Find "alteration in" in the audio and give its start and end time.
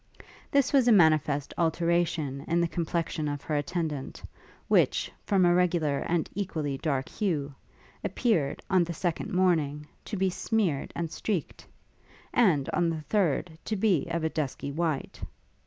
1.59-2.59